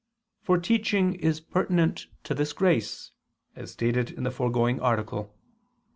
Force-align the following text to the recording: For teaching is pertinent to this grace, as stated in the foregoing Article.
For 0.41 0.57
teaching 0.57 1.13
is 1.13 1.39
pertinent 1.39 2.07
to 2.23 2.33
this 2.33 2.53
grace, 2.53 3.11
as 3.55 3.69
stated 3.69 4.09
in 4.09 4.23
the 4.23 4.31
foregoing 4.31 4.79
Article. 4.79 5.37